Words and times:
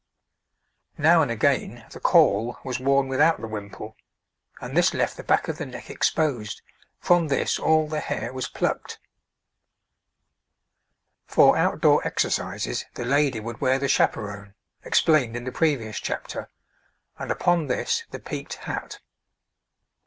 Now 0.97 1.21
and 1.21 1.29
again 1.29 1.85
the 1.91 1.99
caul 1.99 2.57
was 2.63 2.79
worn 2.79 3.07
without 3.07 3.39
the 3.39 3.47
wimple, 3.47 3.95
and 4.59 4.75
this 4.75 4.95
left 4.95 5.15
the 5.15 5.21
back 5.23 5.47
of 5.47 5.59
the 5.59 5.65
neck 5.67 5.91
exposed; 5.91 6.63
from 6.97 7.27
this 7.27 7.59
all 7.59 7.87
the 7.87 7.99
hair 7.99 8.33
was 8.33 8.47
plucked. 8.47 8.97
[Illustration: 11.27 11.27
{Three 11.27 11.43
types 11.43 11.49
of 11.49 11.55
head 11.55 11.63
dress 11.69 11.75
for 11.75 11.75
women}] 11.75 11.75
For 11.75 11.75
outdoor 11.75 12.07
exercises 12.07 12.85
the 12.95 13.05
lady 13.05 13.39
would 13.39 13.61
wear 13.61 13.77
the 13.77 13.87
chaperon 13.87 14.55
(explained 14.83 15.35
in 15.35 15.43
the 15.43 15.51
previous 15.51 15.99
chapter), 15.99 16.49
and 17.19 17.29
upon 17.29 17.67
this 17.67 18.03
the 18.09 18.17
peaked 18.19 18.55
hat. 18.65 18.97